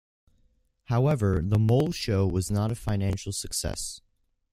[0.85, 4.01] However, the Mole Show was not a financial success.